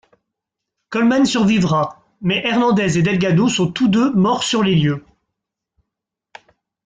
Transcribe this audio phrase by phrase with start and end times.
[0.89, 5.05] Coleman survivra; mais Hernandez et Delgado sont tous deux morts sur les lieux.